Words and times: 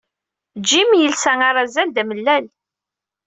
Jim 0.67 0.89
yelsa 1.01 1.33
arazal 1.49 1.89
d 1.91 1.97
amellal. 2.01 2.45